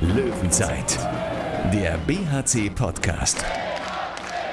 [0.00, 0.98] Löwenzeit,
[1.72, 3.44] der BHC-Podcast.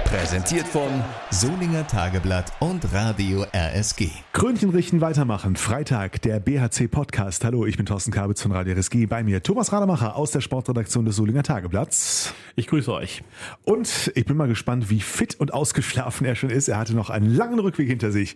[0.05, 0.89] Präsentiert von
[1.31, 4.09] Solinger Tageblatt und Radio RSG.
[4.33, 5.55] Krönchen richten, weitermachen.
[5.55, 7.43] Freitag, der BHC Podcast.
[7.43, 9.05] Hallo, ich bin Thorsten Kabitz von Radio RSG.
[9.05, 12.33] Bei mir Thomas Rademacher aus der Sportredaktion des Solinger Tageblatts.
[12.55, 13.23] Ich grüße euch.
[13.63, 16.67] Und ich bin mal gespannt, wie fit und ausgeschlafen er schon ist.
[16.67, 18.35] Er hatte noch einen langen Rückweg hinter sich.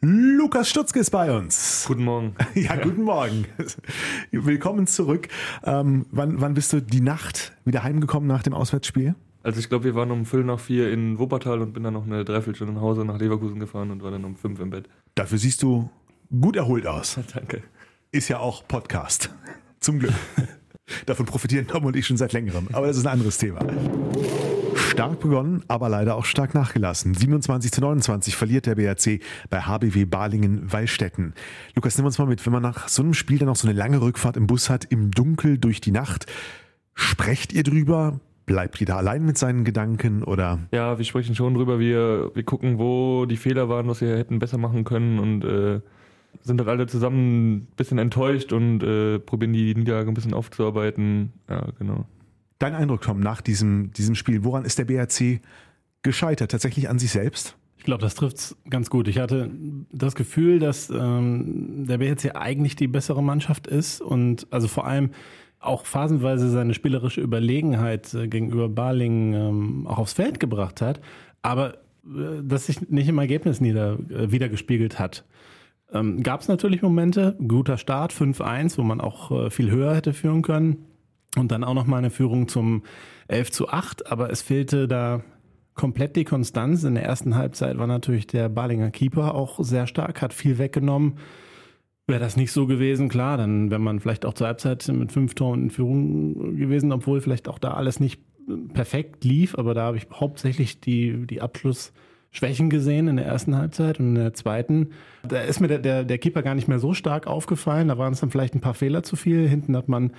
[0.00, 1.84] Lukas Stutzke ist bei uns.
[1.86, 2.34] Guten Morgen.
[2.54, 3.46] Ja, guten Morgen.
[4.30, 5.28] Willkommen zurück.
[5.64, 9.14] Ähm, wann, wann bist du die Nacht wieder heimgekommen nach dem Auswärtsspiel?
[9.44, 12.06] Also ich glaube, wir waren um Viertel nach vier in Wuppertal und bin dann noch
[12.06, 14.88] eine Dreiviertelstunde nach Hause nach Leverkusen gefahren und war dann um fünf im Bett.
[15.14, 15.90] Dafür siehst du
[16.40, 17.18] gut erholt aus.
[17.34, 17.62] Danke.
[18.10, 19.30] Ist ja auch Podcast.
[19.80, 20.14] Zum Glück.
[21.06, 22.68] Davon profitieren Tom und ich schon seit längerem.
[22.72, 23.60] Aber das ist ein anderes Thema.
[24.76, 27.12] Stark begonnen, aber leider auch stark nachgelassen.
[27.12, 31.34] 27 zu 29 verliert der BRC bei HBW Balingen-Wallstätten.
[31.74, 33.76] Lukas, nimm uns mal mit, wenn man nach so einem Spiel dann noch so eine
[33.76, 36.26] lange Rückfahrt im Bus hat, im Dunkel durch die Nacht,
[36.94, 38.20] sprecht ihr drüber?
[38.46, 40.58] Bleibt jeder allein mit seinen Gedanken oder?
[40.70, 41.78] Ja, wir sprechen schon drüber.
[41.78, 45.80] Wir, wir gucken, wo die Fehler waren, was wir hätten besser machen können und äh,
[46.42, 51.32] sind halt alle zusammen ein bisschen enttäuscht und äh, probieren die Niederlage ein bisschen aufzuarbeiten.
[51.48, 52.06] Ja, genau.
[52.58, 55.40] Dein Eindruck, Tom, nach diesem, diesem Spiel, woran ist der BRC
[56.02, 56.50] gescheitert?
[56.50, 57.56] Tatsächlich an sich selbst?
[57.78, 59.08] Ich glaube, das trifft's ganz gut.
[59.08, 59.50] Ich hatte
[59.92, 65.10] das Gefühl, dass ähm, der BRC eigentlich die bessere Mannschaft ist und also vor allem
[65.66, 71.00] auch phasenweise seine spielerische Überlegenheit äh, gegenüber Barling ähm, auch aufs Feld gebracht hat,
[71.42, 75.24] aber äh, das sich nicht im Ergebnis nieder, äh, wiedergespiegelt hat.
[75.92, 80.12] Ähm, Gab es natürlich Momente, guter Start, 5-1, wo man auch äh, viel höher hätte
[80.12, 80.86] führen können
[81.36, 82.82] und dann auch nochmal eine Führung zum
[83.28, 85.22] 11 zu 8, aber es fehlte da
[85.74, 86.84] komplett die Konstanz.
[86.84, 91.18] In der ersten Halbzeit war natürlich der Balinger Keeper auch sehr stark, hat viel weggenommen.
[92.06, 95.34] Wäre das nicht so gewesen, klar, dann wäre man vielleicht auch zur Halbzeit mit fünf
[95.34, 98.20] Toren in Führung gewesen, obwohl vielleicht auch da alles nicht
[98.74, 104.00] perfekt lief, aber da habe ich hauptsächlich die, die Abschlussschwächen gesehen in der ersten Halbzeit
[104.00, 104.90] und in der zweiten.
[105.26, 108.12] Da ist mir der, der, der Keeper gar nicht mehr so stark aufgefallen, da waren
[108.12, 109.48] es dann vielleicht ein paar Fehler zu viel.
[109.48, 110.12] Hinten hat man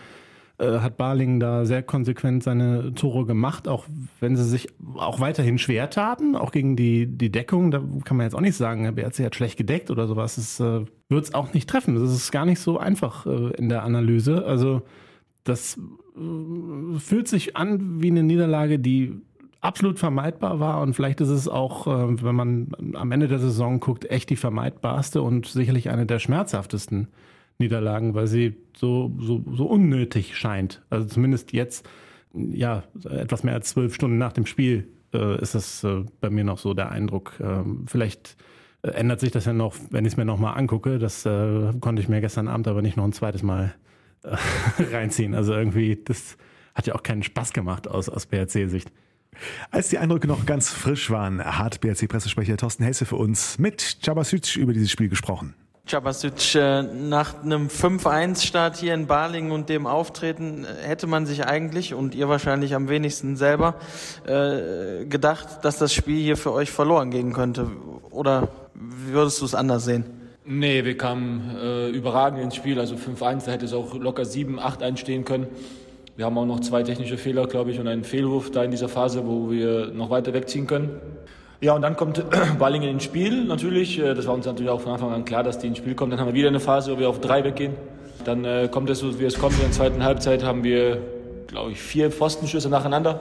[0.58, 3.86] äh, hat Barling da sehr konsequent seine Tore gemacht, auch
[4.20, 7.72] wenn sie sich auch weiterhin schwer taten, auch gegen die, die Deckung.
[7.72, 10.38] Da kann man jetzt auch nicht sagen, der BRC hat schlecht gedeckt oder sowas.
[10.38, 11.96] Es äh, wird es auch nicht treffen.
[11.96, 14.46] Das ist gar nicht so einfach äh, in der Analyse.
[14.46, 14.84] Also
[15.44, 15.78] das
[16.16, 19.14] äh, fühlt sich an wie eine Niederlage, die
[19.62, 23.80] absolut vermeidbar war und vielleicht ist es auch, äh, wenn man am Ende der Saison
[23.80, 27.08] guckt, echt die vermeidbarste und sicherlich eine der schmerzhaftesten
[27.58, 30.82] Niederlagen, weil sie so, so, so unnötig scheint.
[30.90, 31.88] Also zumindest jetzt,
[32.34, 36.44] ja, etwas mehr als zwölf Stunden nach dem Spiel äh, ist das äh, bei mir
[36.44, 37.34] noch so der Eindruck.
[37.40, 38.36] Ähm, vielleicht
[38.82, 41.00] äh, ändert sich das ja noch, wenn ich es mir nochmal angucke.
[41.00, 43.74] Das äh, konnte ich mir gestern Abend aber nicht noch ein zweites Mal
[44.24, 44.36] äh,
[44.92, 45.34] reinziehen.
[45.34, 46.38] Also irgendwie, das
[46.74, 48.92] hat ja auch keinen Spaß gemacht aus, aus BRC-Sicht.
[49.70, 54.56] Als die Eindrücke noch ganz frisch waren, hat BRC-Pressesprecher Thorsten Hesse für uns mit Cabasic
[54.56, 55.56] über dieses Spiel gesprochen.
[55.88, 61.46] Cabasic, äh, nach einem 5-1-Start hier in Balingen und dem Auftreten äh, hätte man sich
[61.46, 63.76] eigentlich und ihr wahrscheinlich am wenigsten selber
[64.26, 67.68] äh, gedacht, dass das Spiel hier für euch verloren gehen könnte.
[68.10, 70.06] Oder würdest du es anders sehen?
[70.44, 72.80] Nee, wir kamen äh, überragend ins Spiel.
[72.80, 75.48] Also 5-1, da hätte es auch locker 7-8 einstehen können.
[76.18, 78.90] Wir haben auch noch zwei technische Fehler, glaube ich, und einen Fehlwurf da in dieser
[78.90, 81.00] Phase, wo wir noch weiter wegziehen können.
[81.62, 82.24] Ja, und dann kommt
[82.60, 84.00] Ballingen ins Spiel natürlich.
[84.00, 86.12] Äh, das war uns natürlich auch von Anfang an klar, dass die ins Spiel kommen.
[86.12, 87.74] Dann haben wir wieder eine Phase, wo wir auf drei weggehen.
[88.26, 89.56] Dann äh, kommt es so, wie es kommt.
[89.56, 91.00] In der zweiten Halbzeit haben wir,
[91.48, 93.20] glaube ich, vier Pfostenschüsse nacheinander.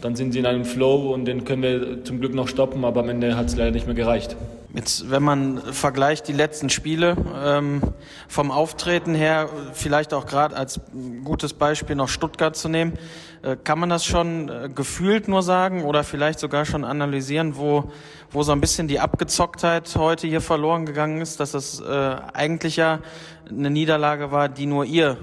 [0.00, 3.00] Dann sind sie in einem Flow und den können wir zum Glück noch stoppen, aber
[3.00, 4.36] am Ende hat es leider nicht mehr gereicht.
[4.74, 7.82] Jetzt, wenn man vergleicht die letzten Spiele ähm,
[8.26, 10.80] vom Auftreten her, vielleicht auch gerade als
[11.24, 12.94] gutes Beispiel noch Stuttgart zu nehmen,
[13.42, 17.92] äh, kann man das schon äh, gefühlt nur sagen oder vielleicht sogar schon analysieren, wo,
[18.30, 22.76] wo so ein bisschen die Abgezocktheit heute hier verloren gegangen ist, dass das äh, eigentlich
[22.76, 23.00] ja
[23.50, 25.18] eine Niederlage war, die nur ihr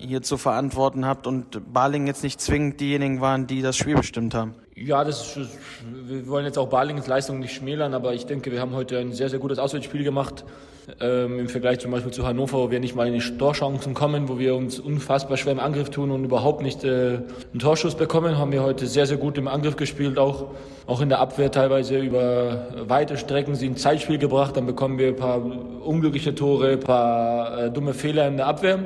[0.00, 3.96] äh, hier zu verantworten habt und Baling jetzt nicht zwingend diejenigen waren, die das Spiel
[3.96, 4.54] bestimmt haben?
[4.84, 5.58] Ja, das ist,
[6.06, 9.12] wir wollen jetzt auch Balingens Leistung nicht schmälern, aber ich denke, wir haben heute ein
[9.12, 10.44] sehr, sehr gutes Auswärtsspiel gemacht.
[11.00, 14.28] Ähm, Im Vergleich zum Beispiel zu Hannover, wo wir nicht mal in die Torchancen kommen,
[14.28, 18.38] wo wir uns unfassbar schwer im Angriff tun und überhaupt nicht äh, einen Torschuss bekommen,
[18.38, 20.48] haben wir heute sehr, sehr gut im Angriff gespielt, auch,
[20.88, 24.56] auch in der Abwehr teilweise über weite Strecken sie ins Zeitspiel gebracht.
[24.56, 25.40] Dann bekommen wir ein paar
[25.84, 28.80] unglückliche Tore, ein paar äh, dumme Fehler in der Abwehr.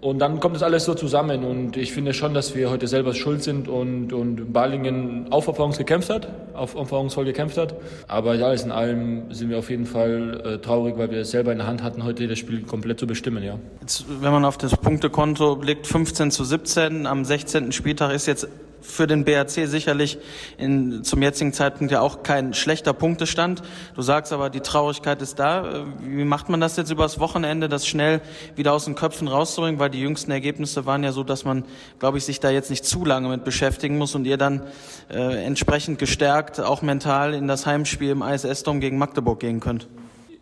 [0.00, 3.12] Und dann kommt das alles so zusammen und ich finde schon, dass wir heute selber
[3.12, 7.74] schuld sind und, und Balingen aufopferungs gekämpft hat, aufopferungsvoll gekämpft hat.
[8.08, 11.30] Aber ja, alles in allem sind wir auf jeden Fall äh, traurig, weil wir es
[11.32, 13.58] selber in der Hand hatten, heute das Spiel komplett zu bestimmen, ja.
[13.82, 17.72] Jetzt, wenn man auf das Punktekonto blickt, 15 zu 17, am 16.
[17.72, 18.48] Spieltag ist jetzt
[18.80, 20.18] für den BRC sicherlich
[20.58, 23.62] in, zum jetzigen Zeitpunkt ja auch kein schlechter Punktestand.
[23.94, 25.86] Du sagst aber, die Traurigkeit ist da.
[26.00, 28.20] Wie macht man das jetzt übers Wochenende, das schnell
[28.56, 29.80] wieder aus den Köpfen rauszubringen?
[29.80, 31.64] Weil die jüngsten Ergebnisse waren ja so, dass man,
[31.98, 34.62] glaube ich, sich da jetzt nicht zu lange mit beschäftigen muss und ihr dann
[35.10, 39.88] äh, entsprechend gestärkt, auch mental in das Heimspiel im ISS-Dom gegen Magdeburg gehen könnt.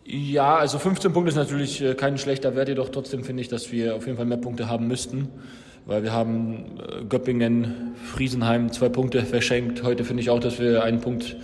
[0.05, 3.71] Ja, also 15 Punkte ist natürlich äh, kein schlechter Wert, jedoch trotzdem finde ich, dass
[3.71, 5.29] wir auf jeden Fall mehr Punkte haben müssten
[5.89, 9.81] weil wir haben äh, Göppingen, Friesenheim zwei Punkte verschenkt.
[9.83, 11.35] Heute finde ich auch, dass wir einen Punkt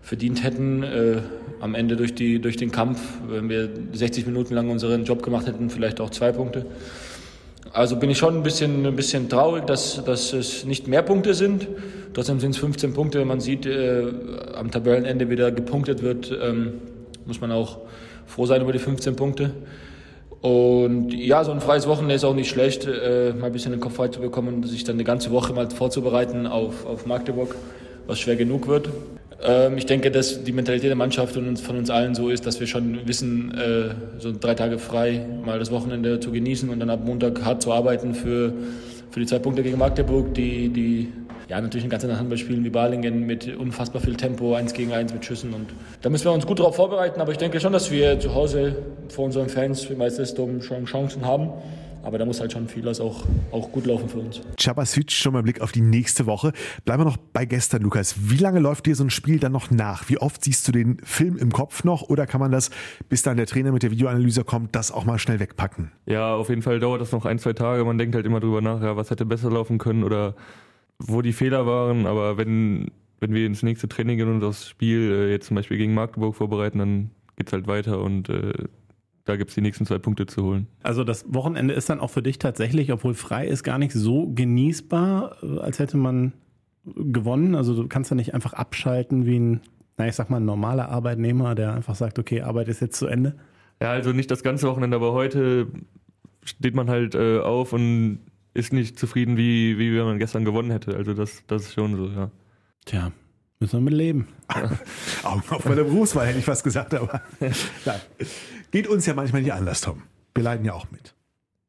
[0.00, 0.84] verdient hätten.
[0.84, 1.16] Äh,
[1.60, 5.46] am Ende durch, die, durch den Kampf, wenn wir 60 Minuten lang unseren Job gemacht
[5.48, 6.66] hätten, vielleicht auch zwei Punkte.
[7.72, 11.34] Also bin ich schon ein bisschen, ein bisschen traurig, dass, dass es nicht mehr Punkte
[11.34, 11.66] sind.
[12.14, 13.18] Trotzdem sind es 15 Punkte.
[13.18, 14.04] Wenn man sieht, äh,
[14.54, 16.74] am Tabellenende wieder gepunktet wird, ähm,
[17.26, 17.78] muss man auch
[18.26, 19.50] froh sein über die 15 Punkte.
[20.42, 23.80] Und ja, so ein freies Wochenende ist auch nicht schlecht, äh, mal ein bisschen den
[23.80, 27.54] Kopf frei zu bekommen und sich dann eine ganze Woche mal vorzubereiten auf, auf Magdeburg,
[28.06, 28.88] was schwer genug wird.
[29.42, 32.58] Ähm, ich denke, dass die Mentalität der Mannschaft und von uns allen so ist, dass
[32.58, 36.88] wir schon wissen, äh, so drei Tage frei mal das Wochenende zu genießen und dann
[36.88, 38.54] ab Montag hart zu arbeiten für,
[39.10, 41.12] für die zwei Punkte gegen Magdeburg, die, die
[41.50, 44.92] ja, natürlich ein ganz anderes Handball spielen wie Balingen mit unfassbar viel Tempo, eins gegen
[44.92, 45.52] eins mit Schüssen.
[45.52, 45.66] Und
[46.00, 47.20] da müssen wir uns gut darauf vorbereiten.
[47.20, 48.76] Aber ich denke schon, dass wir zu Hause
[49.08, 51.50] vor unseren Fans für Meistersdom schon Chancen haben.
[52.04, 54.40] Aber da muss halt schon vieles auch, auch gut laufen für uns.
[54.60, 56.52] Chabasic, schon mal Blick auf die nächste Woche.
[56.84, 58.14] Bleiben wir noch bei gestern, Lukas.
[58.30, 60.08] Wie lange läuft dir so ein Spiel dann noch nach?
[60.08, 62.02] Wie oft siehst du den Film im Kopf noch?
[62.02, 62.70] Oder kann man das,
[63.08, 65.90] bis dann der Trainer mit der Videoanalyse kommt, das auch mal schnell wegpacken?
[66.06, 67.84] Ja, auf jeden Fall dauert das noch ein, zwei Tage.
[67.84, 70.36] Man denkt halt immer drüber nach, ja, was hätte besser laufen können oder
[71.00, 75.10] wo die Fehler waren, aber wenn, wenn wir ins nächste Training gehen und das Spiel
[75.10, 78.52] äh, jetzt zum Beispiel gegen Magdeburg vorbereiten, dann geht es halt weiter und äh,
[79.24, 80.66] da gibt es die nächsten zwei Punkte zu holen.
[80.82, 84.30] Also das Wochenende ist dann auch für dich tatsächlich, obwohl frei ist, gar nicht so
[84.32, 86.32] genießbar, äh, als hätte man
[86.84, 87.54] gewonnen.
[87.54, 89.60] Also du kannst ja nicht einfach abschalten wie ein,
[89.96, 93.06] na ich sag mal, ein normaler Arbeitnehmer, der einfach sagt, okay, Arbeit ist jetzt zu
[93.06, 93.36] Ende.
[93.80, 95.68] Ja, also nicht das ganze Wochenende, aber heute
[96.44, 98.20] steht man halt äh, auf und
[98.54, 100.96] ist nicht zufrieden, wie, wie wenn man gestern gewonnen hätte.
[100.96, 102.30] Also das, das ist schon so, ja.
[102.84, 103.12] Tja,
[103.60, 104.28] müssen wir mit leben.
[105.22, 108.00] Augen auf bei der Berufswahl hätte ich was gesagt, aber nein.
[108.70, 110.02] Geht uns ja manchmal nicht anders, Tom.
[110.34, 111.14] Wir leiden ja auch mit.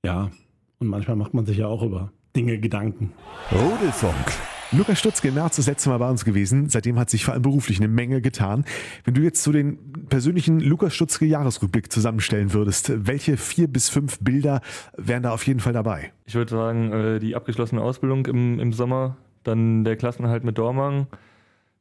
[0.06, 0.32] Ja,
[0.80, 3.14] und manchmal macht man sich ja auch über Dinge Gedanken.
[3.52, 4.32] Rodelfunk.
[4.74, 6.70] Lukas Stutzke im März das letzte Mal bei uns gewesen.
[6.70, 8.64] Seitdem hat sich vor allem beruflich eine Menge getan.
[9.04, 9.78] Wenn du jetzt so den
[10.08, 14.62] persönlichen Lukas Stutzke Jahresrückblick zusammenstellen würdest, welche vier bis fünf Bilder
[14.96, 16.14] wären da auf jeden Fall dabei?
[16.26, 21.08] Ich würde sagen, äh, die abgeschlossene Ausbildung im, im Sommer, dann der Klassenhalt mit Dormang,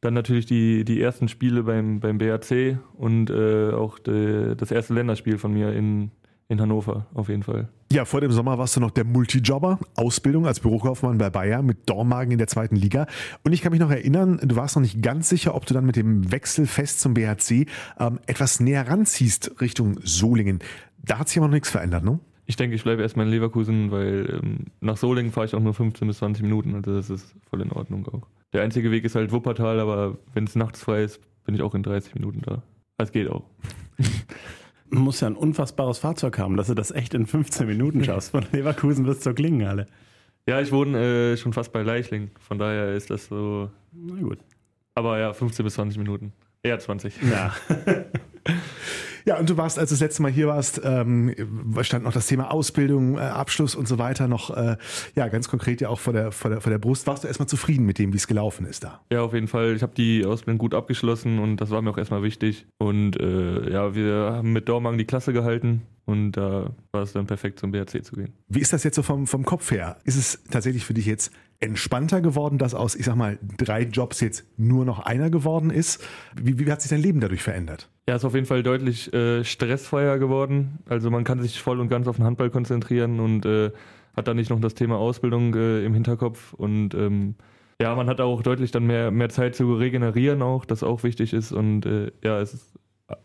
[0.01, 4.95] dann natürlich die, die ersten Spiele beim, beim BAC und äh, auch de, das erste
[4.95, 6.11] Länderspiel von mir in,
[6.51, 7.69] in Hannover auf jeden Fall.
[7.93, 11.89] Ja, vor dem Sommer warst du noch der Multijobber, Ausbildung als Bürokaufmann bei Bayer mit
[11.89, 13.07] Dormagen in der zweiten Liga.
[13.45, 15.87] Und ich kann mich noch erinnern, du warst noch nicht ganz sicher, ob du dann
[15.87, 17.67] mit dem Wechsel fest zum BHC
[17.99, 20.59] ähm, etwas näher ranziehst Richtung Solingen.
[20.99, 22.19] Da hat sich aber noch nichts verändert, ne?
[22.47, 25.73] Ich denke, ich bleibe erstmal in Leverkusen, weil ähm, nach Solingen fahre ich auch nur
[25.73, 28.27] 15 bis 20 Minuten, also das ist voll in Ordnung auch.
[28.53, 31.77] Der einzige Weg ist halt Wuppertal, aber wenn es nachts frei ist, bin ich auch
[31.77, 32.63] in 30 Minuten da.
[32.99, 33.45] Es geht auch.
[34.91, 38.45] Muss ja ein unfassbares Fahrzeug haben, dass du das echt in 15 Minuten schaffst, von
[38.53, 39.87] Leverkusen bis zur Klingenhalle.
[40.47, 43.71] Ja, ich wohne äh, schon fast bei Leichling, von daher ist das so.
[43.93, 44.39] Na gut.
[44.95, 46.33] Aber ja, 15 bis 20 Minuten.
[46.63, 47.15] Eher 20.
[47.23, 47.55] Ja.
[49.25, 51.35] Ja, und du warst, als du das letzte Mal hier warst, ähm,
[51.83, 54.77] stand noch das Thema Ausbildung, äh, Abschluss und so weiter noch, äh,
[55.15, 57.07] ja, ganz konkret ja auch vor der, vor der, vor der Brust.
[57.07, 59.01] Warst du erstmal zufrieden mit dem, wie es gelaufen ist da?
[59.11, 59.75] Ja, auf jeden Fall.
[59.75, 62.67] Ich habe die Ausbildung gut abgeschlossen und das war mir auch erstmal wichtig.
[62.79, 67.27] Und äh, ja, wir haben mit Dormagen die Klasse gehalten und da war es dann
[67.27, 68.33] perfekt zum BRC zu gehen.
[68.49, 69.99] Wie ist das jetzt so vom, vom Kopf her?
[70.05, 74.21] Ist es tatsächlich für dich jetzt entspannter geworden, dass aus, ich sag mal, drei Jobs
[74.21, 76.03] jetzt nur noch einer geworden ist?
[76.35, 77.89] Wie, wie hat sich dein Leben dadurch verändert?
[78.09, 80.79] Ja, ist auf jeden Fall deutlich äh, stressfreier geworden.
[80.87, 83.71] Also man kann sich voll und ganz auf den Handball konzentrieren und äh,
[84.17, 86.55] hat dann nicht noch das Thema Ausbildung äh, im Hinterkopf.
[86.55, 87.37] Und ähm,
[87.81, 91.33] ja, man hat auch deutlich dann mehr, mehr Zeit zu regenerieren auch, das auch wichtig
[91.33, 91.53] ist.
[91.53, 92.75] Und äh, ja, es ist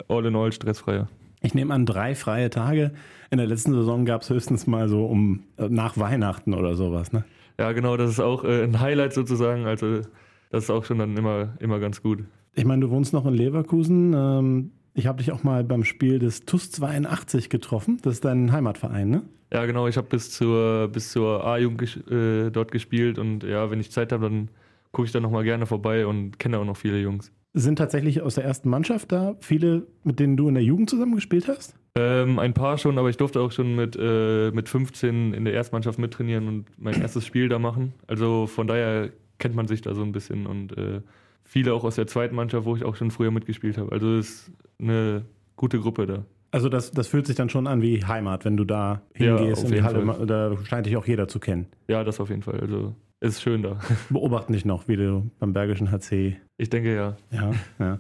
[0.08, 1.08] all in all stressfreier.
[1.46, 2.92] Ich nehme an, drei freie Tage.
[3.30, 7.14] In der letzten Saison gab es höchstens mal so um äh, nach Weihnachten oder sowas,
[7.14, 7.24] ne?
[7.60, 9.66] Ja, genau, das ist auch äh, ein Highlight sozusagen.
[9.66, 10.02] Also
[10.50, 12.24] das ist auch schon dann immer, immer ganz gut.
[12.56, 14.14] Ich meine, du wohnst noch in Leverkusen.
[14.16, 18.00] Ähm, Ich habe dich auch mal beim Spiel des TUS 82 getroffen.
[18.02, 19.22] Das ist dein Heimatverein, ne?
[19.54, 19.88] Ja, genau.
[19.88, 23.92] Ich habe bis zur, bis zur A-Jugend ges äh, dort gespielt und ja, wenn ich
[23.92, 24.50] Zeit habe, dann
[24.92, 27.32] gucke ich da nochmal gerne vorbei und kenne auch noch viele Jungs.
[27.58, 31.16] Sind tatsächlich aus der ersten Mannschaft da viele, mit denen du in der Jugend zusammen
[31.16, 31.74] gespielt hast?
[31.98, 35.54] Ähm, ein paar schon, aber ich durfte auch schon mit, äh, mit 15 in der
[35.54, 37.94] Erstmannschaft mittrainieren und mein erstes Spiel da machen.
[38.08, 39.10] Also von daher
[39.40, 41.00] kennt man sich da so ein bisschen und äh,
[41.46, 43.90] viele auch aus der zweiten Mannschaft, wo ich auch schon früher mitgespielt habe.
[43.94, 45.24] Also es ist eine
[45.56, 46.26] gute Gruppe da.
[46.52, 49.64] Also das, das fühlt sich dann schon an wie Heimat, wenn du da Ja, hingehst
[49.64, 50.06] auf in die Halle.
[50.06, 50.28] Fall.
[50.28, 51.68] Da scheint dich auch jeder zu kennen.
[51.88, 52.60] Ja, das auf jeden Fall.
[52.60, 53.80] Also es ist schön da.
[54.10, 56.36] Beobachten dich noch, wie du beim Bergischen HC.
[56.58, 57.16] Ich denke ja.
[57.32, 57.98] Ja, ja.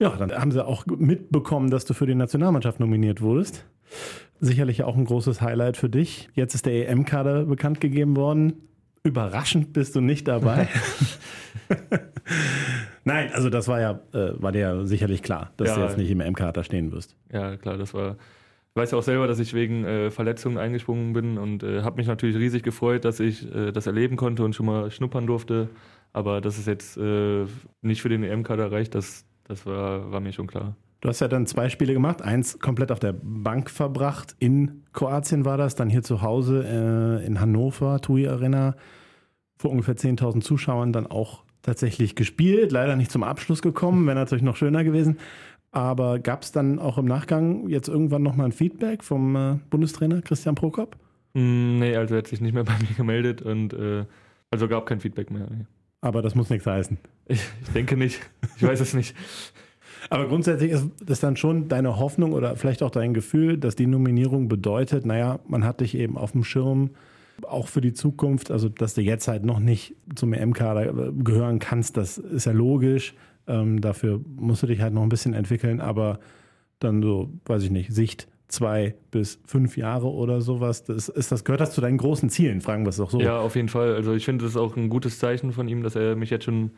[0.00, 3.64] Ja, dann haben sie auch mitbekommen, dass du für die Nationalmannschaft nominiert wurdest.
[4.40, 6.28] Sicherlich auch ein großes Highlight für dich.
[6.34, 8.54] Jetzt ist der EM-Kader bekannt gegeben worden.
[9.04, 10.68] Überraschend bist du nicht dabei.
[13.04, 15.76] Nein, also das war ja, äh, war dir ja sicherlich klar, dass Ja.
[15.76, 17.16] du jetzt nicht im EM-Kader stehen wirst.
[17.32, 18.16] Ja, klar, das war.
[18.70, 21.96] Ich weiß ja auch selber, dass ich wegen äh, Verletzungen eingesprungen bin und äh, habe
[21.98, 25.68] mich natürlich riesig gefreut, dass ich äh, das erleben konnte und schon mal schnuppern durfte.
[26.14, 27.44] Aber dass es jetzt äh,
[27.82, 30.76] nicht für den EM-Kader reicht, das, das war, war mir schon klar.
[31.00, 35.44] Du hast ja dann zwei Spiele gemacht, eins komplett auf der Bank verbracht, in Kroatien
[35.44, 36.64] war das, dann hier zu Hause
[37.22, 38.76] äh, in Hannover, TUI Arena,
[39.58, 44.44] vor ungefähr 10.000 Zuschauern dann auch tatsächlich gespielt, leider nicht zum Abschluss gekommen, wäre natürlich
[44.44, 45.18] noch schöner gewesen.
[45.72, 50.22] Aber gab es dann auch im Nachgang jetzt irgendwann nochmal ein Feedback vom äh, Bundestrainer
[50.22, 50.96] Christian Prokop?
[51.34, 54.04] Mm, nee, also er hat sich nicht mehr bei mir gemeldet und äh,
[54.50, 55.48] also gab kein Feedback mehr.
[55.50, 55.66] Nee.
[56.04, 56.98] Aber das muss nichts heißen.
[57.28, 58.20] Ich, ich denke nicht.
[58.58, 59.16] Ich weiß es nicht.
[60.10, 63.86] Aber grundsätzlich ist das dann schon deine Hoffnung oder vielleicht auch dein Gefühl, dass die
[63.86, 66.90] Nominierung bedeutet, naja, man hat dich eben auf dem Schirm,
[67.48, 71.96] auch für die Zukunft, also dass du jetzt halt noch nicht zum EM-Kader gehören kannst,
[71.96, 73.14] das ist ja logisch.
[73.46, 76.18] Ähm, dafür musst du dich halt noch ein bisschen entwickeln, aber
[76.80, 81.44] dann so, weiß ich nicht, Sicht zwei bis fünf Jahre oder sowas, das, ist das,
[81.44, 83.20] gehört das zu deinen großen Zielen, fragen wir es doch so.
[83.20, 83.94] Ja, auf jeden Fall.
[83.94, 86.70] Also ich finde es auch ein gutes Zeichen von ihm, dass er mich jetzt schon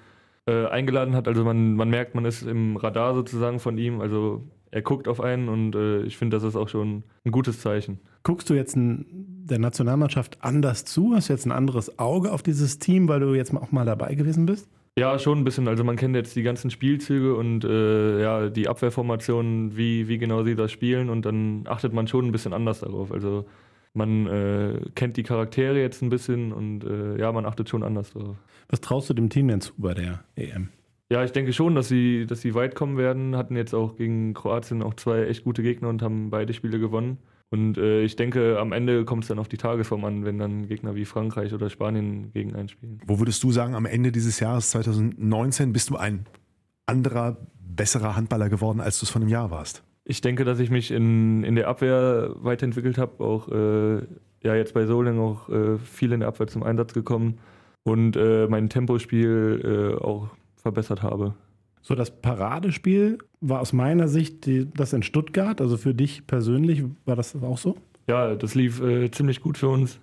[0.46, 1.28] äh, eingeladen hat.
[1.28, 4.00] Also man, man merkt, man ist im Radar sozusagen von ihm.
[4.00, 7.60] Also er guckt auf einen und äh, ich finde, das ist auch schon ein gutes
[7.60, 7.98] Zeichen.
[8.22, 9.06] Guckst du jetzt ein,
[9.44, 11.14] der Nationalmannschaft anders zu?
[11.14, 14.14] Hast du jetzt ein anderes Auge auf dieses Team, weil du jetzt auch mal dabei
[14.14, 14.68] gewesen bist?
[14.98, 15.68] Ja, schon ein bisschen.
[15.68, 20.42] Also man kennt jetzt die ganzen Spielzüge und äh, ja, die Abwehrformationen, wie, wie genau
[20.42, 23.12] sie das spielen und dann achtet man schon ein bisschen anders darauf.
[23.12, 23.44] Also
[23.92, 28.14] man äh, kennt die Charaktere jetzt ein bisschen und äh, ja, man achtet schon anders
[28.14, 28.36] darauf.
[28.68, 30.70] Was traust du dem Team denn zu bei der EM?
[31.10, 33.36] Ja, ich denke schon, dass sie, dass sie weit kommen werden.
[33.36, 37.18] Hatten jetzt auch gegen Kroatien auch zwei echt gute Gegner und haben beide Spiele gewonnen.
[37.50, 40.66] Und äh, ich denke, am Ende kommt es dann auf die Tagesform an, wenn dann
[40.66, 43.00] Gegner wie Frankreich oder Spanien gegen einen spielen.
[43.06, 46.26] Wo würdest du sagen, am Ende dieses Jahres 2019 bist du ein
[46.86, 49.84] anderer, besserer Handballer geworden, als du es vor einem Jahr warst?
[50.04, 54.06] Ich denke, dass ich mich in, in der Abwehr weiterentwickelt habe, auch äh,
[54.42, 57.38] ja, jetzt bei Solingen auch äh, viel in der Abwehr zum Einsatz gekommen
[57.84, 61.34] und äh, mein Tempospiel äh, auch verbessert habe.
[61.86, 65.60] So, das Paradespiel war aus meiner Sicht die, das in Stuttgart.
[65.60, 67.76] Also für dich persönlich war das auch so?
[68.08, 70.00] Ja, das lief äh, ziemlich gut für uns.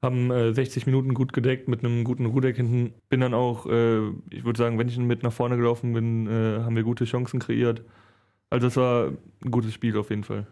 [0.00, 2.92] Haben äh, 60 Minuten gut gedeckt mit einem guten Rudeck hinten.
[3.08, 6.60] Bin dann auch, äh, ich würde sagen, wenn ich mit nach vorne gelaufen bin, äh,
[6.62, 7.82] haben wir gute Chancen kreiert.
[8.48, 9.08] Also es war
[9.44, 10.46] ein gutes Spiel auf jeden Fall.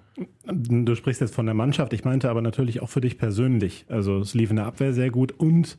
[0.44, 1.92] Du sprichst jetzt von der Mannschaft.
[1.92, 3.86] Ich meinte aber natürlich auch für dich persönlich.
[3.88, 5.78] Also es lief in der Abwehr sehr gut und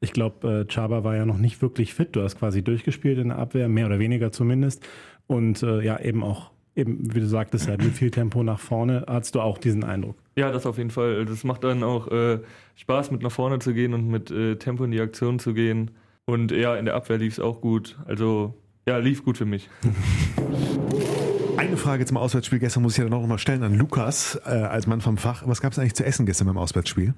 [0.00, 2.16] ich glaube, äh, Chaba war ja noch nicht wirklich fit.
[2.16, 4.86] Du hast quasi durchgespielt in der Abwehr, mehr oder weniger zumindest.
[5.26, 9.04] Und äh, ja, eben auch, eben, wie du sagtest, halt mit viel Tempo nach vorne,
[9.06, 10.16] hattest du auch diesen Eindruck.
[10.36, 11.26] Ja, das auf jeden Fall.
[11.26, 12.40] Das macht dann auch äh,
[12.76, 15.90] Spaß, mit nach vorne zu gehen und mit äh, Tempo in die Aktion zu gehen.
[16.24, 17.98] Und ja, in der Abwehr lief es auch gut.
[18.06, 18.54] Also
[18.88, 19.68] ja, lief gut für mich.
[21.58, 24.40] Eine Frage zum Auswärtsspiel gestern muss ich ja dann auch noch mal stellen an Lukas,
[24.46, 25.42] äh, als Mann vom Fach.
[25.46, 27.12] Was gab es eigentlich zu essen gestern beim Auswärtsspiel?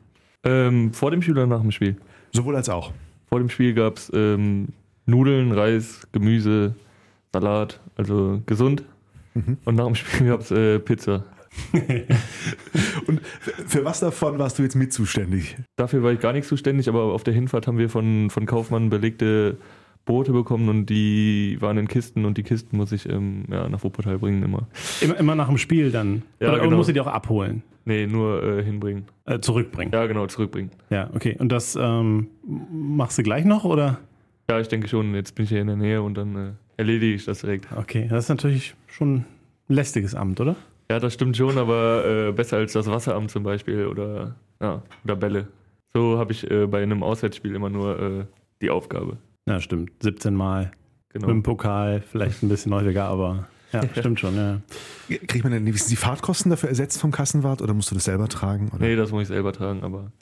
[0.45, 1.97] Ähm, vor dem Spiel oder nach dem Spiel?
[2.33, 2.93] Sowohl als auch.
[3.29, 4.69] Vor dem Spiel gab es ähm,
[5.07, 6.75] Nudeln, Reis, Gemüse,
[7.33, 8.85] Salat, also gesund.
[9.65, 11.25] Und nach dem Spiel gab es äh, Pizza.
[13.07, 13.21] Und
[13.67, 15.57] für was davon warst du jetzt mit zuständig?
[15.77, 18.91] Dafür war ich gar nicht zuständig, aber auf der Hinfahrt haben wir von, von Kaufmann
[18.91, 19.59] belegte
[20.05, 23.85] Boote bekommen und die waren in Kisten und die Kisten muss ich ähm, ja, nach
[23.85, 24.67] Wuppertal bringen immer.
[25.01, 26.23] Immer, immer nach dem Spiel dann.
[26.41, 26.77] Ja, Oder genau.
[26.77, 29.07] musst du die auch abholen, Nee, nur äh, hinbringen.
[29.25, 29.93] äh, zurückbringen.
[29.93, 30.71] Ja, genau, zurückbringen.
[30.91, 31.37] Ja, okay.
[31.39, 32.29] Und das ähm,
[32.71, 33.99] machst du gleich noch oder?
[34.51, 37.15] Ja, ich denke schon, jetzt bin ich hier in der Nähe und dann äh, erledige
[37.15, 37.67] ich das direkt.
[37.77, 39.25] Okay, das ist natürlich schon ein
[39.69, 40.57] lästiges Amt, oder?
[40.91, 45.17] Ja, das stimmt schon, aber äh, besser als das Wasseramt zum Beispiel oder, ja, oder
[45.17, 45.49] Bälle.
[45.95, 48.25] So habe ich äh, bei einem Auswärtsspiel immer nur äh,
[48.61, 49.17] die Aufgabe.
[49.49, 49.91] Ja, stimmt.
[50.03, 50.71] 17 Mal
[51.11, 51.27] Genau.
[51.27, 54.61] mit dem Pokal, vielleicht ein bisschen häufiger, aber Ja, stimmt schon, ja.
[55.27, 58.71] Kriegt man denn die Fahrtkosten dafür ersetzt vom Kassenwart oder musst du das selber tragen?
[58.75, 58.85] Oder?
[58.85, 60.13] Nee, das muss ich selber tragen, aber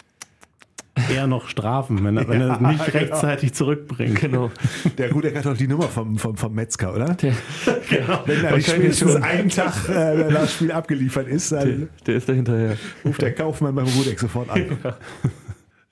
[1.09, 2.99] Eher noch strafen, wenn er, wenn er es nicht genau.
[2.99, 4.21] rechtzeitig zurückbringt.
[4.21, 4.51] genau.
[4.99, 7.15] Der Rudeck hat doch die Nummer vom, vom, vom Metzger, oder?
[7.15, 7.33] Der,
[8.27, 9.23] Wenn da nicht spätestens schon.
[9.23, 12.77] einen Tag äh, das Spiel abgeliefert ist, der, dann der ist da hinterher.
[13.05, 14.79] ruft der Kaufmann beim Rudeck sofort an.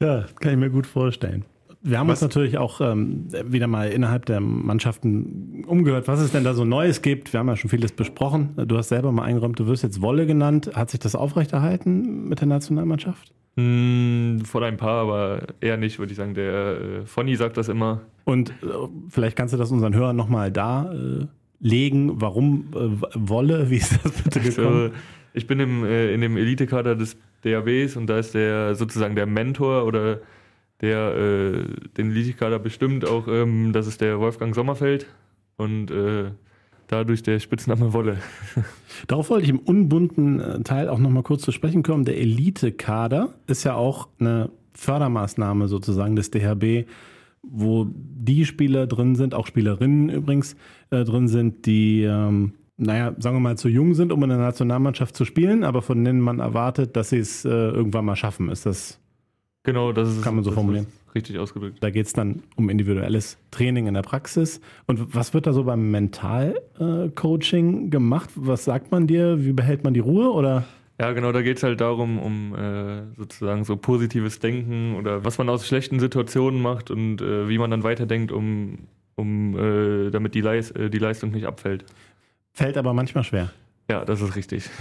[0.01, 1.45] Ja, kann ich mir gut vorstellen.
[1.81, 6.33] Wir haben Was- uns natürlich auch ähm, wieder mal innerhalb der Mannschaften umgehört, was es
[6.33, 7.33] denn da so Neues gibt.
[7.33, 8.51] Wir haben ja schon vieles besprochen.
[8.67, 10.71] Du hast selber mal eingeräumt, du wirst jetzt Wolle genannt.
[10.75, 13.33] Hat sich das aufrechterhalten mit der Nationalmannschaft?
[13.57, 16.35] Hm, vor ein paar, aber eher nicht, würde ich sagen.
[16.35, 18.03] Der äh, Fonny sagt das immer.
[18.25, 18.55] Und äh,
[19.09, 21.27] vielleicht kannst du das unseren Hörern nochmal da äh,
[21.61, 22.21] legen.
[22.21, 23.71] Warum äh, Wolle?
[23.71, 24.89] Wie ist das bitte gekommen?
[24.91, 24.95] So,
[25.35, 29.27] ich bin im, äh, in dem Elitekader des DABs und da ist der sozusagen der
[29.27, 30.19] Mentor oder
[30.81, 31.65] der äh,
[31.97, 35.07] den Elitekader bestimmt auch, ähm, das ist der Wolfgang Sommerfeld
[35.57, 36.31] und äh,
[36.87, 38.19] dadurch der Spitzname Wolle.
[39.07, 42.05] Darauf wollte ich im unbunten äh, Teil auch nochmal kurz zu sprechen kommen.
[42.05, 46.89] Der Elite-Kader ist ja auch eine Fördermaßnahme sozusagen des DHB,
[47.43, 50.57] wo die Spieler drin sind, auch Spielerinnen übrigens
[50.91, 54.39] äh, drin sind, die, ähm, naja, sagen wir mal, zu jung sind, um in der
[54.39, 58.49] Nationalmannschaft zu spielen, aber von denen man erwartet, dass sie es äh, irgendwann mal schaffen.
[58.51, 59.01] Ist das,
[59.69, 60.87] Genau, das ist Kann man so formulieren.
[61.15, 61.77] Richtig ausgedrückt.
[61.81, 64.63] da geht es dann um individuelles Training in der Praxis.
[64.87, 68.31] Und was wird da so beim Mental-Coaching gemacht?
[68.35, 69.45] Was sagt man dir?
[69.45, 70.33] Wie behält man die Ruhe?
[70.33, 70.65] Oder?
[70.99, 75.37] Ja, genau, da geht es halt darum, um äh, sozusagen so positives Denken oder was
[75.37, 78.79] man aus schlechten Situationen macht und äh, wie man dann weiterdenkt, um,
[79.17, 81.85] um äh, damit die, Leis die Leistung nicht abfällt.
[82.55, 83.53] Fällt aber manchmal schwer.
[83.91, 84.71] Ja, das ist richtig.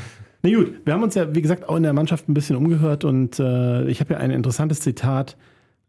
[0.49, 3.03] Na gut, wir haben uns ja, wie gesagt, auch in der Mannschaft ein bisschen umgehört
[3.03, 5.35] und äh, ich habe ja ein interessantes Zitat.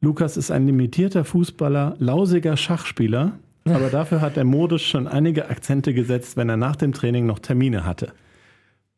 [0.00, 5.94] Lukas ist ein limitierter Fußballer, lausiger Schachspieler, aber dafür hat er modisch schon einige Akzente
[5.94, 8.12] gesetzt, wenn er nach dem Training noch Termine hatte.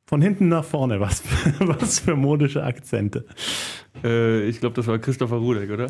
[0.06, 1.22] Von hinten nach vorne, was,
[1.60, 3.26] was für modische Akzente.
[4.02, 5.86] Äh, ich glaube, das war Christopher Rudek, oder?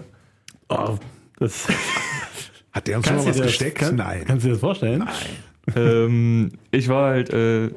[0.68, 0.96] Oh,
[1.38, 1.68] das,
[2.72, 3.78] Hat der uns schon mal was das- gesteckt?
[3.78, 4.24] kann- Nein.
[4.26, 5.04] Kannst du dir das vorstellen?
[5.76, 7.70] ähm, ich war halt äh,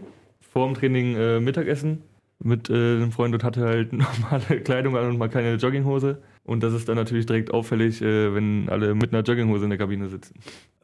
[0.54, 2.04] vor dem Training äh, Mittagessen
[2.40, 6.22] mit äh, einem Freund und hatte halt normale Kleidung an und mal keine Jogginghose.
[6.44, 9.80] Und das ist dann natürlich direkt auffällig, äh, wenn alle mit einer Jogginghose in der
[9.80, 10.36] Kabine sitzen.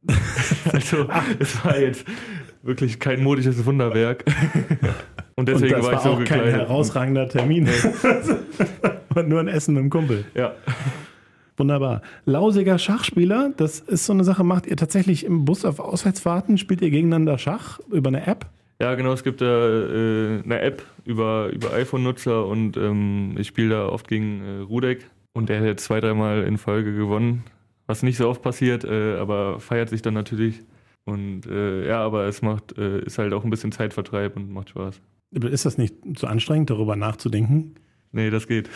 [0.73, 2.05] also es war jetzt
[2.63, 4.23] wirklich kein modisches Wunderwerk.
[5.35, 6.53] und deswegen und war war ich so auch kein gekleidet.
[6.53, 7.67] herausragender Termin.
[9.13, 10.25] und nur ein Essen mit dem Kumpel.
[10.33, 10.53] Ja.
[11.57, 12.01] Wunderbar.
[12.25, 16.81] Lausiger Schachspieler, das ist so eine Sache, macht ihr tatsächlich im Bus auf Auswärtsfahrten, spielt
[16.81, 18.49] ihr gegeneinander Schach über eine App?
[18.81, 23.69] Ja, genau, es gibt da äh, eine App über, über iPhone-Nutzer und ähm, ich spiele
[23.71, 27.43] da oft gegen äh, Rudek und der hat jetzt zwei, dreimal in Folge gewonnen,
[27.87, 30.61] was nicht so oft passiert, äh, aber feiert sich dann natürlich.
[31.03, 34.69] Und äh, ja, aber es macht, äh, ist halt auch ein bisschen Zeitvertreib und macht
[34.69, 35.01] Spaß.
[35.31, 37.75] Ist das nicht zu anstrengend, darüber nachzudenken?
[38.11, 38.69] Nee, das geht.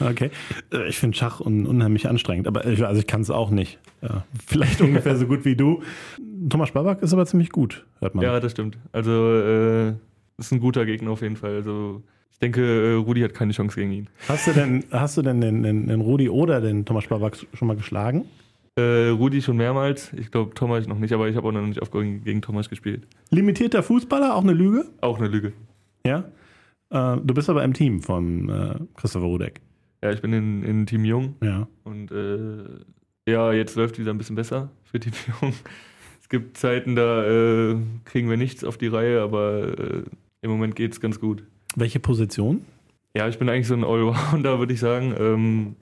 [0.00, 0.30] Okay.
[0.72, 3.78] Äh, Ich finde Schach un unheimlich anstrengend, aber ich, also ich kann es auch nicht.
[4.02, 5.82] Ja, vielleicht ungefähr so gut wie du.
[6.48, 8.24] Thomas Spaback ist aber ziemlich gut, hört man.
[8.24, 8.78] Ja, das stimmt.
[8.92, 9.88] Also äh,
[10.38, 11.54] ist ein guter Gegner auf jeden Fall.
[11.56, 14.08] Also ich denke, äh, Rudi hat keine Chance gegen ihn.
[14.28, 17.68] Hast du denn, hast du denn den, den, den Rudi oder den Thomas Spaback schon
[17.68, 18.24] mal geschlagen?
[18.76, 20.12] Äh, Rudi schon mehrmals.
[20.14, 22.68] Ich glaube, Thomas noch nicht, aber ich habe auch noch nicht oft gegen, gegen Thomas
[22.68, 23.06] gespielt.
[23.30, 24.86] Limitierter Fußballer, auch eine Lüge?
[25.00, 25.52] Auch eine Lüge.
[26.06, 26.24] Ja.
[26.94, 29.60] Äh, du bist aber im Team von äh, Christopher Rudek.
[30.02, 31.66] Ja, ich bin in, in Team Jung Ja.
[31.82, 32.64] und äh,
[33.30, 35.52] ja, jetzt läuft wieder ein bisschen besser für Team Jung.
[36.22, 40.02] Es gibt Zeiten, da äh, kriegen wir nichts auf die Reihe, aber äh,
[40.42, 41.42] im Moment geht es ganz gut.
[41.76, 42.64] Welche Position?
[43.16, 45.14] Ja, ich bin eigentlich so ein Allrounder, würde ich sagen.
[45.18, 45.76] Ähm,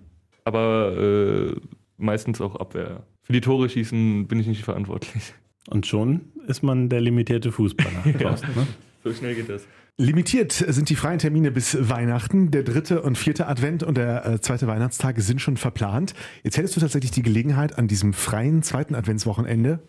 [0.44, 1.55] aber
[1.96, 3.05] meistens auch Abwehr.
[3.22, 5.33] Für die Tore schießen bin ich nicht verantwortlich.
[5.70, 8.18] Und schon ist man der limitierte Fußballer.
[8.18, 8.66] Thorsten, ne?
[9.05, 9.66] So schnell geht das.
[9.98, 12.50] Limitiert sind die freien Termine bis Weihnachten.
[12.50, 16.14] Der dritte und vierte Advent und der äh, zweite Weihnachtstag sind schon verplant.
[16.42, 19.81] Jetzt hättest du tatsächlich die Gelegenheit, an diesem freien zweiten Adventswochenende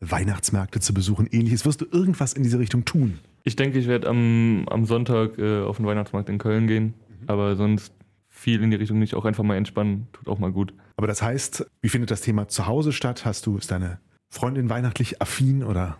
[0.00, 1.28] Weihnachtsmärkte zu besuchen.
[1.30, 1.64] Ähnliches.
[1.66, 3.18] Wirst du irgendwas in diese Richtung tun?
[3.42, 6.94] Ich denke, ich werde am, am Sonntag äh, auf den Weihnachtsmarkt in Köln gehen,
[7.26, 7.92] aber sonst
[8.30, 9.14] viel in die Richtung nicht.
[9.14, 10.72] Auch einfach mal entspannen, tut auch mal gut.
[10.96, 13.24] Aber das heißt, wie findet das Thema zu Hause statt?
[13.26, 15.98] Hast du, ist deine Freundin weihnachtlich affin oder?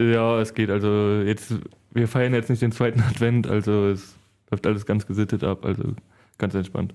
[0.00, 0.70] Ja, es geht.
[0.70, 1.54] Also jetzt,
[1.96, 4.16] wir feiern jetzt nicht den zweiten Advent, also es
[4.50, 5.94] läuft alles ganz gesittet ab, also
[6.38, 6.94] ganz entspannt.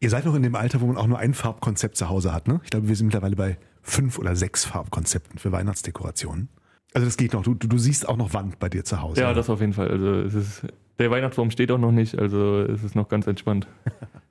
[0.00, 2.48] Ihr seid noch in dem Alter, wo man auch nur ein Farbkonzept zu Hause hat,
[2.48, 2.60] ne?
[2.64, 6.48] Ich glaube, wir sind mittlerweile bei fünf oder sechs Farbkonzepten für Weihnachtsdekorationen.
[6.92, 7.42] Also das geht noch.
[7.42, 9.20] Du, du, siehst auch noch Wand bei dir zu Hause.
[9.20, 9.88] Ja, das auf jeden Fall.
[9.88, 10.62] Also es ist,
[10.98, 13.68] der Weihnachtsbaum steht auch noch nicht, also es ist noch ganz entspannt.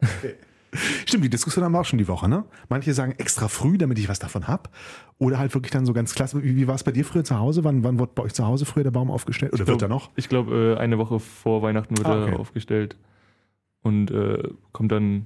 [1.06, 2.46] Stimmt, die Diskussion haben wir auch schon die Woche, ne?
[2.70, 4.70] Manche sagen extra früh, damit ich was davon hab.
[5.18, 6.44] Oder halt wirklich dann so ganz klasse.
[6.44, 7.64] Wie, wie war es bei dir früher zu Hause?
[7.64, 9.54] Wann, wann wurde bei euch zu Hause früher der Baum aufgestellt?
[9.54, 10.12] Oder Ich wird glaub- er noch?
[10.16, 12.32] Ich glaube, äh, eine Woche vor Weihnachten wird Ah, okay.
[12.34, 12.98] er aufgestellt
[13.82, 15.26] und äh, kommt dann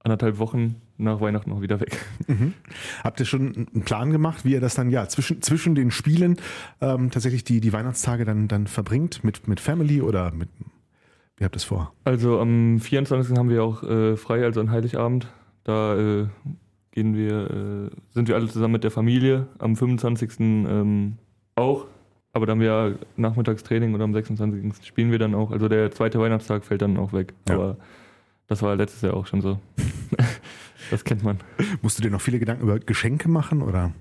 [0.00, 1.98] anderthalb Wochen nach Weihnachten auch wieder weg.
[2.28, 2.52] Mhm.
[3.02, 6.36] Habt ihr schon einen Plan gemacht, wie ihr das dann ja zwischen, zwischen den Spielen
[6.80, 9.24] ähm, tatsächlich die, die Weihnachtstage dann, dann verbringt?
[9.24, 10.48] Mit, mit Family oder mit.
[11.36, 11.92] Wie habt ihr es vor?
[12.04, 13.36] Also am 24.
[13.36, 15.28] haben wir auch äh, frei, also an Heiligabend.
[15.64, 16.26] Da äh,
[16.92, 19.46] gehen wir, äh, sind wir alle zusammen mit der Familie.
[19.58, 20.40] Am 25.
[20.40, 21.18] Ähm,
[21.54, 21.86] auch.
[22.32, 24.86] Aber dann haben wir ja Nachmittagstraining und am 26.
[24.86, 25.50] spielen wir dann auch.
[25.50, 27.34] Also der zweite Weihnachtstag fällt dann auch weg.
[27.48, 27.54] Ja.
[27.54, 27.76] Aber
[28.46, 29.58] das war letztes Jahr auch schon so.
[30.90, 31.38] das kennt man.
[31.82, 33.92] Musst du dir noch viele Gedanken über Geschenke machen oder?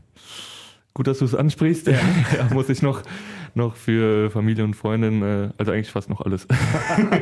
[0.95, 1.87] Gut, dass du es ansprichst.
[2.35, 2.47] Ja.
[2.51, 3.01] muss ich noch,
[3.53, 6.47] noch für Familie und Freundin, äh, also eigentlich fast noch alles.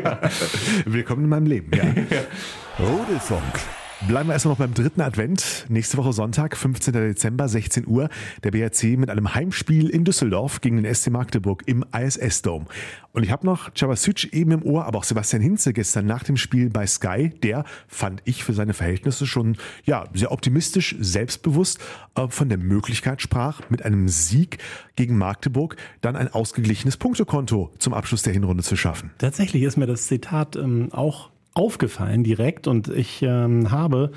[0.86, 1.84] Willkommen in meinem Leben, ja.
[2.80, 3.60] Rudelfunk.
[4.06, 5.66] Bleiben wir erstmal noch beim dritten Advent.
[5.70, 6.94] Nächste Woche Sonntag, 15.
[6.94, 8.10] Dezember, 16 Uhr.
[8.44, 12.66] Der BRC mit einem Heimspiel in Düsseldorf gegen den SC Magdeburg im ISS-Dome.
[13.13, 16.36] Und ich habe noch Chabasic eben im Ohr, aber auch Sebastian Hinze gestern nach dem
[16.36, 17.30] Spiel bei Sky.
[17.30, 21.80] Der fand ich für seine Verhältnisse schon ja, sehr optimistisch, selbstbewusst
[22.16, 24.58] äh, von der Möglichkeit sprach, mit einem Sieg
[24.98, 29.12] gegen Magdeburg dann ein ausgeglichenes Punktekonto zum Abschluss der Hinrunde zu schaffen.
[29.18, 34.12] Tatsächlich ist mir das Zitat ähm, auch aufgefallen direkt und ich ähm, habe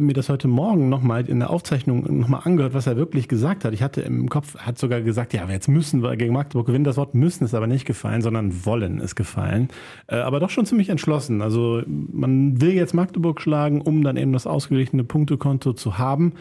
[0.00, 3.72] mir das heute Morgen nochmal in der Aufzeichnung nochmal angehört, was er wirklich gesagt hat.
[3.74, 6.84] Ich hatte im Kopf, er hat sogar gesagt, ja, jetzt müssen wir gegen Magdeburg gewinnen.
[6.84, 9.68] Das Wort müssen ist aber nicht gefallen, sondern wollen ist gefallen.
[10.06, 11.42] Äh, aber doch schon ziemlich entschlossen.
[11.42, 16.32] Also man will jetzt Magdeburg schlagen, um dann eben das ausgeglichene Punktekonto zu haben.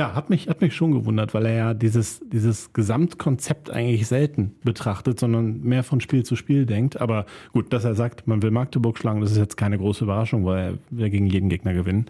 [0.00, 4.54] Ja, hat mich, hat mich schon gewundert, weil er ja dieses, dieses Gesamtkonzept eigentlich selten
[4.64, 6.98] betrachtet, sondern mehr von Spiel zu Spiel denkt.
[7.02, 10.46] Aber gut, dass er sagt, man will Magdeburg schlagen, das ist jetzt keine große Überraschung,
[10.46, 12.06] weil will gegen jeden Gegner gewinnen.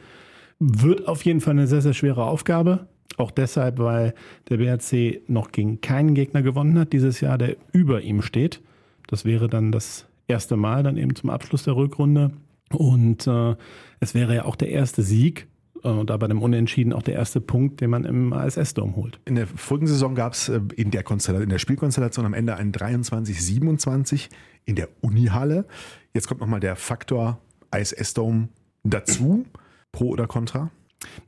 [0.61, 2.87] Wird auf jeden Fall eine sehr, sehr schwere Aufgabe.
[3.17, 4.15] Auch deshalb, weil
[4.49, 8.61] der BRC noch gegen keinen Gegner gewonnen hat dieses Jahr, der über ihm steht.
[9.09, 12.31] Das wäre dann das erste Mal, dann eben zum Abschluss der Rückrunde.
[12.73, 13.57] Und äh,
[13.99, 15.49] es wäre ja auch der erste Sieg
[15.83, 19.21] und da bei dem Unentschieden auch der erste Punkt, den man im ASS-Dom holt.
[19.25, 22.73] In der vorigen Saison gab es in der Konstellation, in der Spielkonstellation am Ende ein
[22.73, 24.29] 23-27
[24.65, 25.67] in der Unihalle.
[26.13, 27.39] Jetzt kommt nochmal der Faktor
[27.75, 28.49] ISS-Dome
[28.85, 29.47] dazu.
[29.93, 30.71] Pro oder Contra?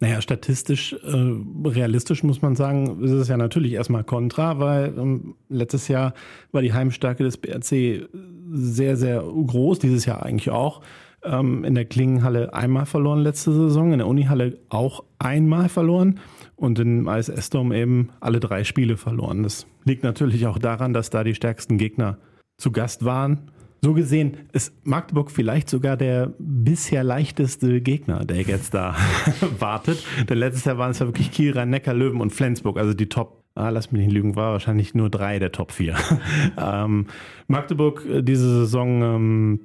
[0.01, 1.35] Naja, statistisch, äh,
[1.65, 6.13] realistisch muss man sagen, ist es ja natürlich erstmal kontra, weil ähm, letztes Jahr
[6.51, 8.09] war die Heimstärke des BRC
[8.53, 10.83] sehr, sehr groß, dieses Jahr eigentlich auch.
[11.25, 16.19] Ähm, in der Klingenhalle einmal verloren letzte Saison, in der Unihalle auch einmal verloren
[16.57, 19.43] und im ISS-Dom eben alle drei Spiele verloren.
[19.43, 22.19] Das liegt natürlich auch daran, dass da die stärksten Gegner
[22.59, 23.51] zu Gast waren.
[23.85, 28.95] So gesehen ist Magdeburg vielleicht sogar der bisher leichteste Gegner, der jetzt da
[29.59, 30.05] wartet.
[30.29, 33.43] Denn letztes Jahr waren es ja wirklich Kiel, Rhein-Neckar, Löwen und Flensburg, also die Top,
[33.57, 35.97] ah, lass mich nicht lügen, war wahrscheinlich nur drei der Top vier.
[36.57, 37.09] ähm,
[37.49, 39.61] Magdeburg äh, diese Saison ähm,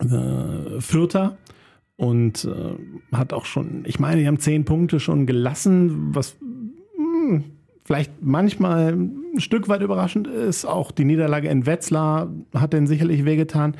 [0.00, 1.36] äh, Vierter
[1.96, 6.36] und äh, hat auch schon, ich meine, die haben zehn Punkte schon gelassen, was
[6.96, 7.42] mh,
[7.84, 10.64] vielleicht manchmal ein Stück weit überraschend ist.
[10.64, 13.76] Auch die Niederlage in Wetzlar hat denen sicherlich wehgetan.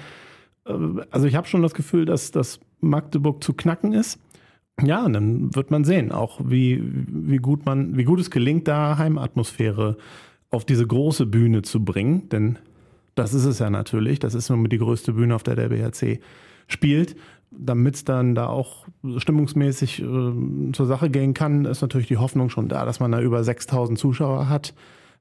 [0.66, 0.72] Äh,
[1.10, 4.18] Also ich habe schon das Gefühl, dass das Magdeburg zu knacken ist.
[4.80, 8.68] Ja, und dann wird man sehen, auch wie, wie gut man, wie gut es gelingt,
[8.68, 9.96] da Heimatmosphäre
[10.50, 12.28] auf diese große Bühne zu bringen.
[12.28, 12.58] Denn
[13.18, 14.18] das ist es ja natürlich.
[14.18, 16.20] Das ist nun die größte Bühne, auf der der BRC
[16.66, 17.16] spielt.
[17.50, 22.50] Damit es dann da auch stimmungsmäßig äh, zur Sache gehen kann, ist natürlich die Hoffnung
[22.50, 24.74] schon da, dass man da über 6000 Zuschauer hat.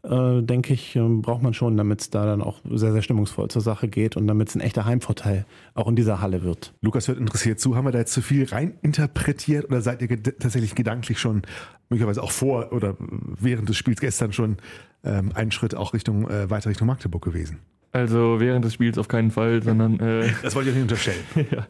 [0.03, 3.49] Äh, denke ich, äh, braucht man schon, damit es da dann auch sehr, sehr stimmungsvoll
[3.49, 6.73] zur Sache geht und damit es ein echter Heimvorteil auch in dieser Halle wird.
[6.81, 7.75] Lukas hört interessiert zu.
[7.75, 11.41] Haben wir da jetzt zu viel reininterpretiert oder seid ihr ged tatsächlich gedanklich schon
[11.89, 14.57] möglicherweise auch vor oder während des Spiels gestern schon
[15.03, 17.59] ähm, einen Schritt auch Richtung äh, weiter Richtung Magdeburg gewesen?
[17.91, 21.23] Also während des Spiels auf keinen Fall, sondern äh, Das wollte ich nicht unterstellen.
[21.51, 21.67] ja.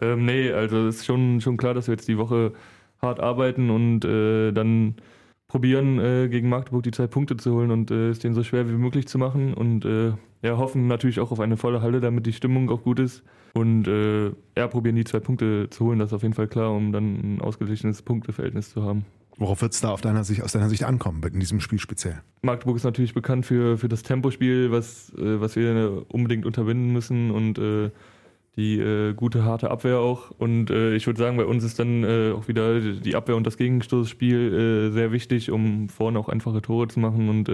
[0.00, 2.52] ähm, nee, also es ist schon, schon klar, dass wir jetzt die Woche
[3.00, 4.96] hart arbeiten und äh, dann
[5.48, 8.68] probieren, äh, gegen Magdeburg die zwei Punkte zu holen und äh, es denen so schwer
[8.68, 12.26] wie möglich zu machen und äh, ja, hoffen natürlich auch auf eine volle Halle, damit
[12.26, 16.10] die Stimmung auch gut ist und äh, ja, probieren die zwei Punkte zu holen, das
[16.10, 19.04] ist auf jeden Fall klar, um dann ein ausgeglichenes Punkteverhältnis zu haben.
[19.36, 22.20] Worauf wird es da auf deiner Sicht, aus deiner Sicht ankommen, in diesem Spiel speziell?
[22.42, 27.30] Magdeburg ist natürlich bekannt für, für das Tempospiel, was, äh, was wir unbedingt unterbinden müssen
[27.30, 27.90] und äh,
[28.56, 30.30] die äh, gute, harte Abwehr auch.
[30.30, 33.46] Und äh, ich würde sagen, bei uns ist dann äh, auch wieder die Abwehr und
[33.46, 37.28] das Gegenstoßspiel äh, sehr wichtig, um vorne auch einfache Tore zu machen.
[37.28, 37.50] Und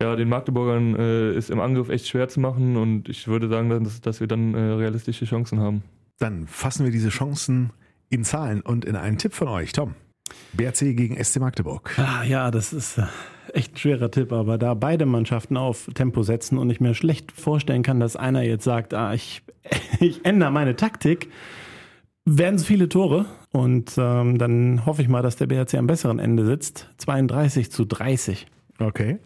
[0.00, 0.94] ja, den Magdeburgern
[1.34, 4.54] ist im Angriff echt schwer zu machen und ich würde sagen, dass, dass wir dann
[4.54, 5.82] realistische Chancen haben.
[6.20, 7.70] Dann fassen wir diese Chancen
[8.08, 9.72] in Zahlen und in einen Tipp von euch.
[9.72, 9.96] Tom,
[10.52, 11.96] BRC gegen SC Magdeburg.
[11.98, 13.04] Ah, ja, das ist äh,
[13.52, 17.32] echt ein schwerer Tipp, aber da beide Mannschaften auf Tempo setzen und ich mir schlecht
[17.32, 19.42] vorstellen kann, dass einer jetzt sagt, ah, ich,
[20.00, 21.28] ich ändere meine Taktik,
[22.24, 26.18] werden es viele Tore und ähm, dann hoffe ich mal, dass der BRC am besseren
[26.18, 26.90] Ende sitzt.
[26.98, 28.46] 32 zu 30.
[28.78, 29.18] Okay.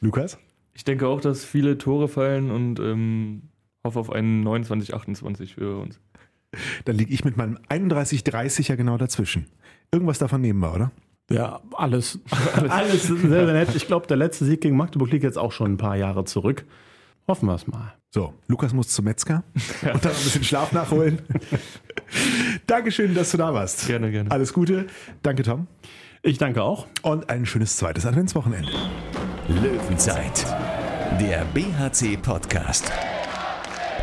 [0.00, 0.38] Lukas?
[0.74, 3.42] Ich denke auch, dass viele Tore fallen und ähm,
[3.84, 6.00] hoffe auf einen 29, 28 für uns.
[6.84, 9.46] Dann liege ich mit meinem 31-30 ja genau dazwischen.
[9.92, 10.90] Irgendwas davon nehmen wir, oder?
[11.30, 12.18] Ja, alles,
[12.68, 13.74] alles sehr, sehr nett.
[13.74, 16.64] Ich glaube, der letzte Sieg gegen Magdeburg liegt jetzt auch schon ein paar Jahre zurück.
[17.26, 17.92] Hoffen wir es mal.
[18.10, 19.44] So, Lukas muss zum Metzger
[19.82, 21.18] und dann ein bisschen Schlaf nachholen.
[22.66, 23.86] Dankeschön, dass du da warst.
[23.86, 24.30] Gerne, gerne.
[24.30, 24.86] Alles Gute.
[25.22, 25.66] Danke, Tom.
[26.22, 26.86] Ich danke auch.
[27.02, 28.72] Und ein schönes zweites Adventswochenende.
[29.48, 30.46] Löwenzeit,
[31.20, 32.90] der BHC-Podcast.